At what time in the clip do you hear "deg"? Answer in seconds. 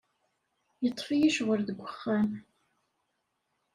1.63-1.79